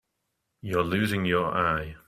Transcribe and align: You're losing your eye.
You're 0.63 0.83
losing 0.83 1.25
your 1.25 1.45
eye. 1.55 1.95